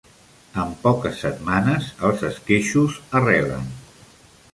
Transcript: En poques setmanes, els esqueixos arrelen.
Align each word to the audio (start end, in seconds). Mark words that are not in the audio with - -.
En 0.61 0.69
poques 0.85 1.19
setmanes, 1.25 1.89
els 2.09 2.23
esqueixos 2.31 2.97
arrelen. 3.21 3.69